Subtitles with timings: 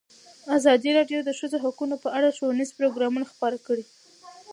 [0.57, 3.85] ازادي راډیو د د ښځو حقونه په اړه ښوونیز پروګرامونه خپاره کړي.